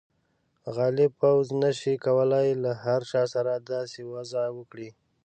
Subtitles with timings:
[0.75, 4.89] غالب پوځ نه شي کولای له هر چا سره داسې وضعه وکړي.